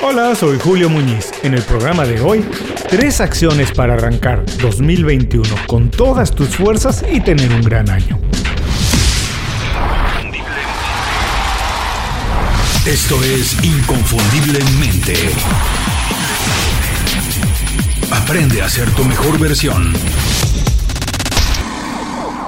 [0.00, 1.32] Hola, soy Julio Muñiz.
[1.42, 2.44] En el programa de hoy,
[2.88, 8.16] tres acciones para arrancar 2021 con todas tus fuerzas y tener un gran año.
[12.86, 15.14] Esto es Inconfundiblemente.
[18.12, 19.92] Aprende a ser tu mejor versión.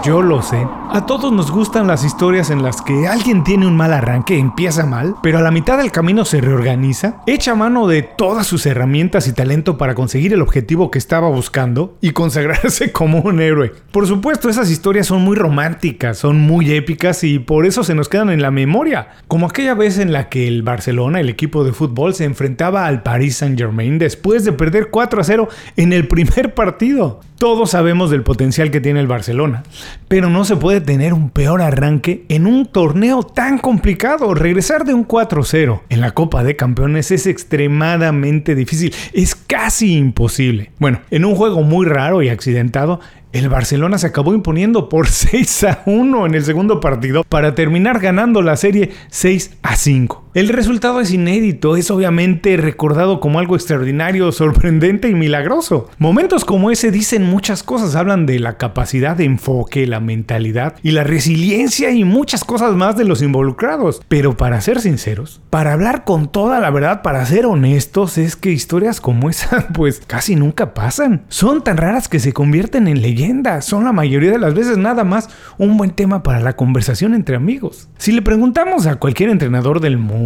[0.04, 0.66] Yo lo sé.
[0.92, 4.86] A todos nos gustan las historias en las que alguien tiene un mal arranque, empieza
[4.86, 9.28] mal, pero a la mitad del camino se reorganiza, echa mano de todas sus herramientas
[9.28, 13.72] y talento para conseguir el objetivo que estaba buscando y consagrarse como un héroe.
[13.92, 18.08] Por supuesto, esas historias son muy románticas, son muy épicas y por eso se nos
[18.08, 19.10] quedan en la memoria.
[19.28, 23.04] Como aquella vez en la que el Barcelona, el equipo de fútbol, se enfrentaba al
[23.04, 27.20] Paris Saint Germain después de perder 4 a 0 en el primer partido.
[27.40, 29.62] Todos sabemos del potencial que tiene el Barcelona,
[30.08, 34.34] pero no se puede tener un peor arranque en un torneo tan complicado.
[34.34, 40.72] Regresar de un 4-0 en la Copa de Campeones es extremadamente difícil, es casi imposible.
[40.78, 43.00] Bueno, en un juego muy raro y accidentado,
[43.32, 48.00] el Barcelona se acabó imponiendo por 6 a 1 en el segundo partido para terminar
[48.00, 50.29] ganando la serie 6 a 5.
[50.32, 55.90] El resultado es inédito, es obviamente recordado como algo extraordinario, sorprendente y milagroso.
[55.98, 60.92] Momentos como ese dicen muchas cosas, hablan de la capacidad de enfoque, la mentalidad y
[60.92, 64.02] la resiliencia y muchas cosas más de los involucrados.
[64.06, 68.52] Pero para ser sinceros, para hablar con toda la verdad, para ser honestos, es que
[68.52, 71.24] historias como esa pues casi nunca pasan.
[71.28, 75.02] Son tan raras que se convierten en leyendas, son la mayoría de las veces nada
[75.02, 75.28] más
[75.58, 77.88] un buen tema para la conversación entre amigos.
[77.98, 80.19] Si le preguntamos a cualquier entrenador del mundo,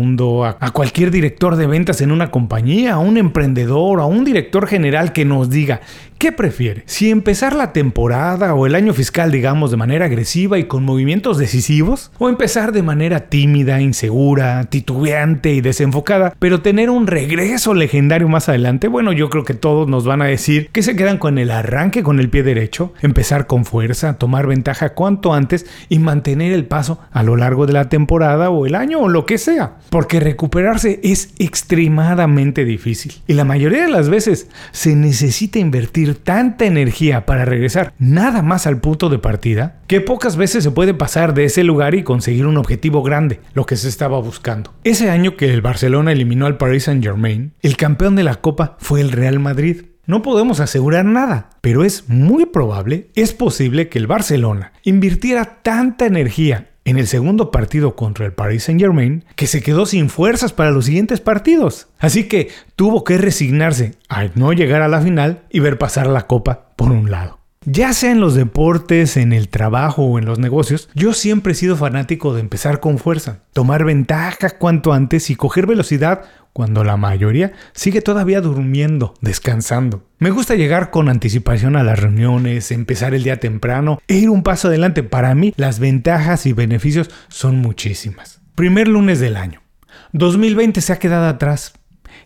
[0.45, 5.12] a, cualquier director de ventas en una compañía, a un emprendedor, a un director general
[5.12, 5.81] que nos diga
[6.25, 6.84] ¿Qué prefiere?
[6.86, 11.36] Si empezar la temporada o el año fiscal, digamos, de manera agresiva y con movimientos
[11.36, 18.27] decisivos, o empezar de manera tímida, insegura, titubeante y desenfocada, pero tener un regreso legendario
[18.27, 21.36] más adelante, bueno, yo creo que todos nos van a decir que se quedan con
[21.36, 26.54] el arranque con el pie derecho, empezar con fuerza, tomar ventaja cuanto antes y mantener
[26.54, 29.77] el paso a lo largo de la temporada o el año o lo que sea,
[29.91, 33.12] porque recuperarse es extremadamente difícil.
[33.27, 38.66] Y la mayoría de las veces se necesita invertir tanta energía para regresar nada más
[38.66, 42.47] al punto de partida, que pocas veces se puede pasar de ese lugar y conseguir
[42.47, 44.72] un objetivo grande, lo que se estaba buscando.
[44.84, 48.76] Ese año que el Barcelona eliminó al Paris Saint Germain, el campeón de la Copa
[48.78, 49.86] fue el Real Madrid.
[50.06, 56.04] No podemos asegurar nada, pero es muy probable, es posible que el Barcelona invirtiera tanta
[56.04, 60.53] energía en el segundo partido contra el Paris Saint Germain que se quedó sin fuerzas
[60.53, 61.89] para los siguientes partidos.
[61.99, 66.27] Así que tuvo que resignarse a no llegar a la final y ver pasar la
[66.27, 67.44] copa por un lado.
[67.66, 71.56] Ya sea en los deportes, en el trabajo o en los negocios, yo siempre he
[71.56, 76.97] sido fanático de empezar con fuerza, tomar ventaja cuanto antes y coger velocidad cuando la
[76.97, 80.04] mayoría sigue todavía durmiendo, descansando.
[80.19, 84.42] Me gusta llegar con anticipación a las reuniones, empezar el día temprano e ir un
[84.42, 85.03] paso adelante.
[85.03, 88.41] Para mí las ventajas y beneficios son muchísimas.
[88.54, 89.62] Primer lunes del año.
[90.12, 91.74] 2020 se ha quedado atrás.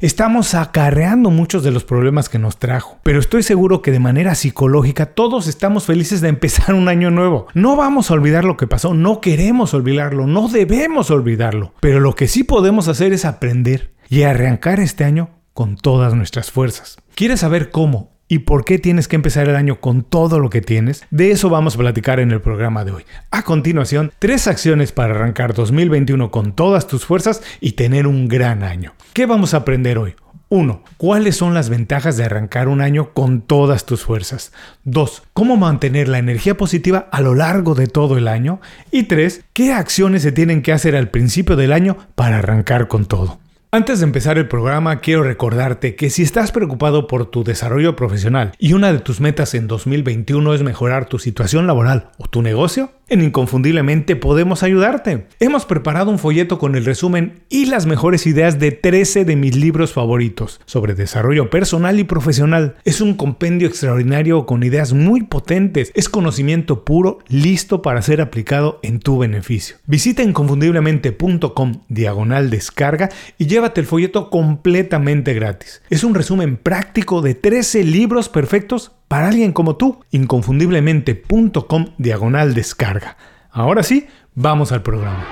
[0.01, 4.35] Estamos acarreando muchos de los problemas que nos trajo, pero estoy seguro que de manera
[4.35, 7.47] psicológica todos estamos felices de empezar un año nuevo.
[7.55, 12.15] No vamos a olvidar lo que pasó, no queremos olvidarlo, no debemos olvidarlo, pero lo
[12.15, 16.99] que sí podemos hacer es aprender y arrancar este año con todas nuestras fuerzas.
[17.15, 20.61] ¿Quieres saber cómo y por qué tienes que empezar el año con todo lo que
[20.61, 21.05] tienes?
[21.11, 23.05] De eso vamos a platicar en el programa de hoy.
[23.31, 28.63] A continuación, tres acciones para arrancar 2021 con todas tus fuerzas y tener un gran
[28.63, 28.93] año.
[29.15, 30.15] ¿Qué vamos a aprender hoy?
[30.51, 30.83] 1.
[30.97, 34.53] ¿Cuáles son las ventajas de arrancar un año con todas tus fuerzas?
[34.85, 35.23] 2.
[35.35, 38.61] ¿Cómo mantener la energía positiva a lo largo de todo el año?
[38.91, 39.45] Y 3.
[39.53, 43.39] ¿Qué acciones se tienen que hacer al principio del año para arrancar con todo?
[43.71, 48.53] Antes de empezar el programa, quiero recordarte que si estás preocupado por tu desarrollo profesional
[48.59, 52.93] y una de tus metas en 2021 es mejorar tu situación laboral o tu negocio,
[53.09, 55.27] en Inconfundiblemente podemos ayudarte.
[55.41, 59.57] Hemos preparado un folleto con el resumen y las mejores ideas de 13 de mis
[59.57, 62.77] libros favoritos sobre desarrollo personal y profesional.
[62.85, 65.91] Es un compendio extraordinario con ideas muy potentes.
[65.95, 69.77] Es conocimiento puro, listo para ser aplicado en tu beneficio.
[69.87, 73.09] Visita inconfundiblemente.com diagonal descarga
[73.39, 75.83] y llévate el folleto completamente gratis.
[75.91, 83.17] Es un resumen práctico de 13 libros perfectos para alguien como tú, inconfundiblemente.com diagonal descarga.
[83.51, 85.25] Ahora sí, vamos al programa.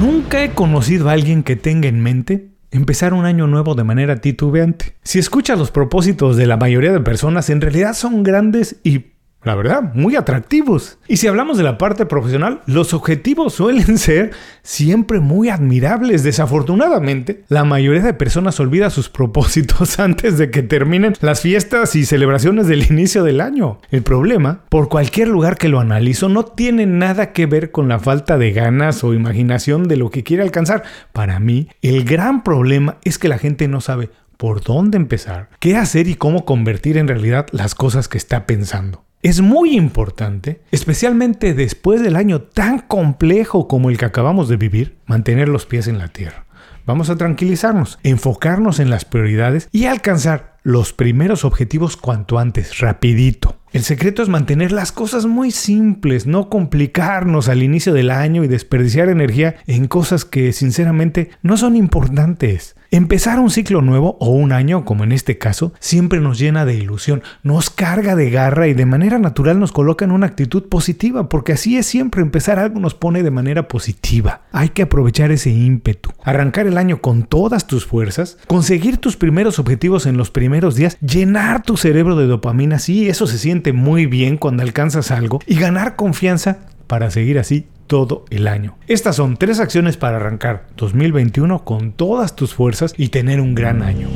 [0.00, 4.16] Nunca he conocido a alguien que tenga en mente empezar un año nuevo de manera
[4.16, 4.96] titubeante.
[5.04, 9.13] Si escuchas los propósitos de la mayoría de personas, en realidad son grandes y
[9.44, 10.98] la verdad, muy atractivos.
[11.06, 14.32] Y si hablamos de la parte profesional, los objetivos suelen ser
[14.62, 16.22] siempre muy admirables.
[16.22, 22.04] Desafortunadamente, la mayoría de personas olvida sus propósitos antes de que terminen las fiestas y
[22.04, 23.80] celebraciones del inicio del año.
[23.90, 27.98] El problema, por cualquier lugar que lo analizo, no tiene nada que ver con la
[27.98, 30.82] falta de ganas o imaginación de lo que quiere alcanzar.
[31.12, 35.76] Para mí, el gran problema es que la gente no sabe por dónde empezar, qué
[35.76, 39.04] hacer y cómo convertir en realidad las cosas que está pensando.
[39.24, 44.98] Es muy importante, especialmente después del año tan complejo como el que acabamos de vivir,
[45.06, 46.44] mantener los pies en la tierra.
[46.84, 53.56] Vamos a tranquilizarnos, enfocarnos en las prioridades y alcanzar los primeros objetivos cuanto antes, rapidito.
[53.72, 58.48] El secreto es mantener las cosas muy simples, no complicarnos al inicio del año y
[58.48, 62.76] desperdiciar energía en cosas que sinceramente no son importantes.
[62.94, 66.74] Empezar un ciclo nuevo o un año, como en este caso, siempre nos llena de
[66.74, 71.28] ilusión, nos carga de garra y de manera natural nos coloca en una actitud positiva,
[71.28, 74.42] porque así es siempre, empezar algo nos pone de manera positiva.
[74.52, 79.58] Hay que aprovechar ese ímpetu, arrancar el año con todas tus fuerzas, conseguir tus primeros
[79.58, 84.06] objetivos en los primeros días, llenar tu cerebro de dopamina, sí, eso se siente muy
[84.06, 88.76] bien cuando alcanzas algo, y ganar confianza para seguir así todo el año.
[88.86, 93.82] Estas son tres acciones para arrancar 2021 con todas tus fuerzas y tener un gran
[93.82, 94.08] año.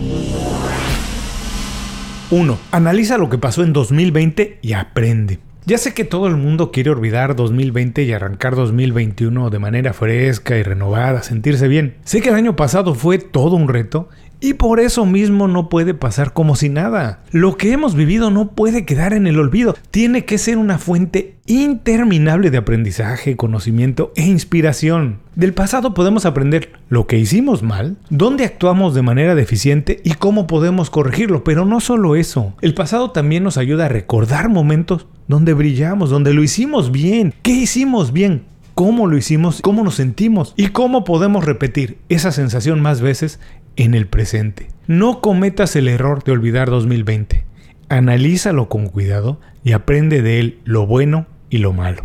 [2.30, 2.58] 1.
[2.72, 5.38] Analiza lo que pasó en 2020 y aprende.
[5.64, 10.56] Ya sé que todo el mundo quiere olvidar 2020 y arrancar 2021 de manera fresca
[10.56, 11.96] y renovada, sentirse bien.
[12.04, 14.08] Sé que el año pasado fue todo un reto
[14.40, 17.22] y por eso mismo no puede pasar como si nada.
[17.30, 19.74] Lo que hemos vivido no puede quedar en el olvido.
[19.90, 25.18] Tiene que ser una fuente interminable de aprendizaje, conocimiento e inspiración.
[25.34, 30.46] Del pasado podemos aprender lo que hicimos mal, dónde actuamos de manera deficiente y cómo
[30.46, 31.42] podemos corregirlo.
[31.42, 32.54] Pero no solo eso.
[32.60, 37.34] El pasado también nos ayuda a recordar momentos donde brillamos, donde lo hicimos bien.
[37.42, 38.42] ¿Qué hicimos bien?
[38.78, 43.40] cómo lo hicimos, cómo nos sentimos y cómo podemos repetir esa sensación más veces
[43.78, 44.68] en el presente.
[44.86, 47.46] No cometas el error de olvidar 2020.
[47.88, 52.04] Analízalo con cuidado y aprende de él lo bueno y lo malo.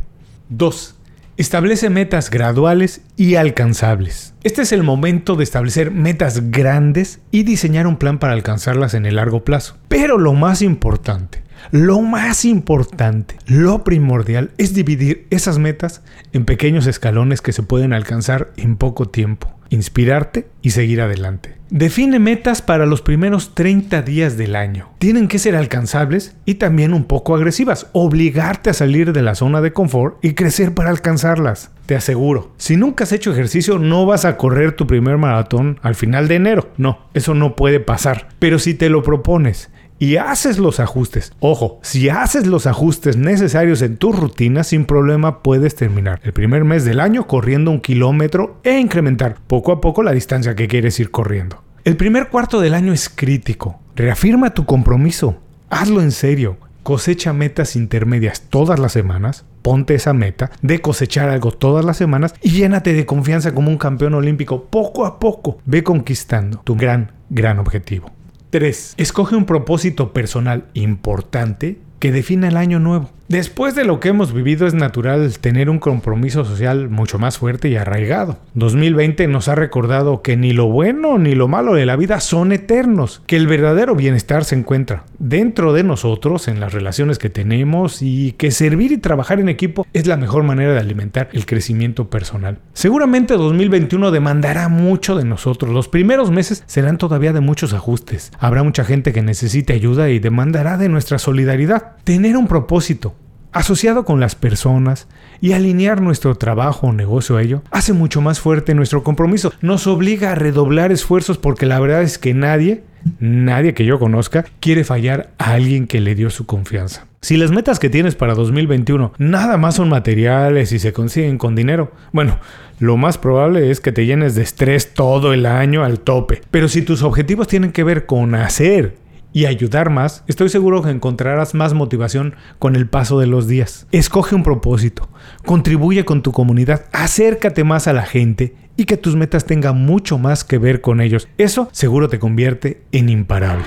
[0.50, 0.96] 2.
[1.36, 4.36] Establece metas graduales y alcanzables.
[4.44, 9.08] Este es el momento de establecer metas grandes y diseñar un plan para alcanzarlas en
[9.08, 9.78] el largo plazo.
[9.88, 16.02] Pero lo más importante, lo más importante, lo primordial es dividir esas metas
[16.32, 21.56] en pequeños escalones que se pueden alcanzar en poco tiempo, inspirarte y seguir adelante.
[21.76, 24.90] Define metas para los primeros 30 días del año.
[25.00, 27.88] Tienen que ser alcanzables y también un poco agresivas.
[27.94, 31.72] Obligarte a salir de la zona de confort y crecer para alcanzarlas.
[31.88, 35.96] Te aseguro, si nunca has hecho ejercicio no vas a correr tu primer maratón al
[35.96, 36.70] final de enero.
[36.78, 38.30] No, eso no puede pasar.
[38.38, 39.72] Pero si te lo propones
[40.04, 41.32] y haces los ajustes.
[41.40, 46.66] Ojo, si haces los ajustes necesarios en tu rutina, sin problema puedes terminar el primer
[46.66, 51.00] mes del año corriendo un kilómetro e incrementar poco a poco la distancia que quieres
[51.00, 51.64] ir corriendo.
[51.86, 53.80] El primer cuarto del año es crítico.
[53.96, 55.38] Reafirma tu compromiso.
[55.70, 56.58] Hazlo en serio.
[56.84, 59.46] Cosecha metas intermedias todas las semanas.
[59.62, 63.78] Ponte esa meta de cosechar algo todas las semanas y llénate de confianza como un
[63.78, 64.66] campeón olímpico.
[64.66, 68.12] Poco a poco ve conquistando tu gran, gran objetivo.
[68.54, 68.94] 3.
[68.98, 73.10] Escoge un propósito personal importante que defina el año nuevo.
[73.30, 77.70] Después de lo que hemos vivido es natural tener un compromiso social mucho más fuerte
[77.70, 78.38] y arraigado.
[78.54, 82.52] 2020 nos ha recordado que ni lo bueno ni lo malo de la vida son
[82.52, 88.02] eternos, que el verdadero bienestar se encuentra dentro de nosotros, en las relaciones que tenemos
[88.02, 92.10] y que servir y trabajar en equipo es la mejor manera de alimentar el crecimiento
[92.10, 92.60] personal.
[92.74, 95.72] Seguramente 2021 demandará mucho de nosotros.
[95.72, 98.32] Los primeros meses serán todavía de muchos ajustes.
[98.38, 101.94] Habrá mucha gente que necesite ayuda y demandará de nuestra solidaridad.
[102.04, 103.16] Tener un propósito,
[103.54, 105.08] asociado con las personas
[105.40, 109.54] y alinear nuestro trabajo o negocio a ello, hace mucho más fuerte nuestro compromiso.
[109.62, 112.84] Nos obliga a redoblar esfuerzos porque la verdad es que nadie,
[113.20, 117.08] nadie que yo conozca, quiere fallar a alguien que le dio su confianza.
[117.22, 121.56] Si las metas que tienes para 2021 nada más son materiales y se consiguen con
[121.56, 122.38] dinero, bueno,
[122.80, 126.42] lo más probable es que te llenes de estrés todo el año al tope.
[126.52, 128.98] Pero si tus objetivos tienen que ver con hacer
[129.34, 133.88] y ayudar más, estoy seguro que encontrarás más motivación con el paso de los días.
[133.92, 135.10] Escoge un propósito,
[135.44, 140.18] contribuye con tu comunidad, acércate más a la gente y que tus metas tengan mucho
[140.18, 141.28] más que ver con ellos.
[141.38, 143.66] Eso seguro te convierte en imparable.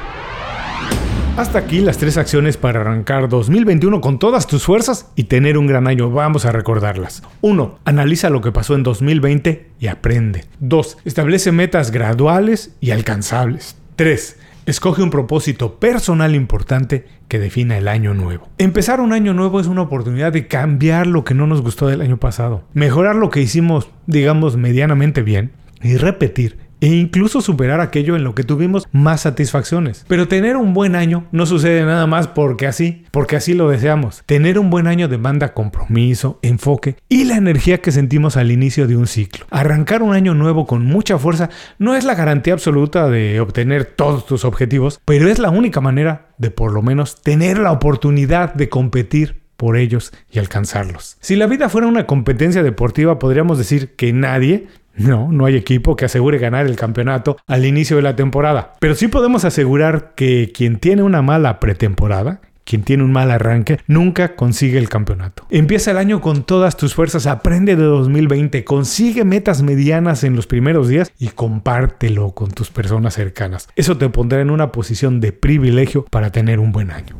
[1.36, 5.66] Hasta aquí las tres acciones para arrancar 2021 con todas tus fuerzas y tener un
[5.66, 6.10] gran año.
[6.10, 7.22] Vamos a recordarlas.
[7.42, 7.80] 1.
[7.84, 10.46] Analiza lo que pasó en 2020 y aprende.
[10.60, 10.96] 2.
[11.04, 13.76] Establece metas graduales y alcanzables.
[13.96, 18.48] 3 Escoge un propósito personal importante que defina el año nuevo.
[18.58, 22.00] Empezar un año nuevo es una oportunidad de cambiar lo que no nos gustó del
[22.00, 28.16] año pasado, mejorar lo que hicimos, digamos, medianamente bien y repetir e incluso superar aquello
[28.16, 30.04] en lo que tuvimos más satisfacciones.
[30.08, 34.22] Pero tener un buen año no sucede nada más porque así, porque así lo deseamos.
[34.26, 38.96] Tener un buen año demanda compromiso, enfoque y la energía que sentimos al inicio de
[38.96, 39.46] un ciclo.
[39.50, 44.26] Arrancar un año nuevo con mucha fuerza no es la garantía absoluta de obtener todos
[44.26, 48.68] tus objetivos, pero es la única manera de por lo menos tener la oportunidad de
[48.68, 51.16] competir por ellos y alcanzarlos.
[51.20, 55.96] Si la vida fuera una competencia deportiva, podríamos decir que nadie, no, no hay equipo
[55.96, 58.74] que asegure ganar el campeonato al inicio de la temporada.
[58.80, 63.78] Pero sí podemos asegurar que quien tiene una mala pretemporada, quien tiene un mal arranque,
[63.86, 65.46] nunca consigue el campeonato.
[65.50, 70.46] Empieza el año con todas tus fuerzas, aprende de 2020, consigue metas medianas en los
[70.46, 73.68] primeros días y compártelo con tus personas cercanas.
[73.76, 77.16] Eso te pondrá en una posición de privilegio para tener un buen año.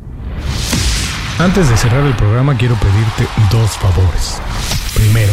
[1.39, 4.41] Antes de cerrar el programa quiero pedirte dos favores.
[4.95, 5.33] Primero,